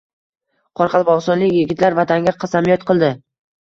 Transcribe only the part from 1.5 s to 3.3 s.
yigitlar Vatanga qasamyod qildi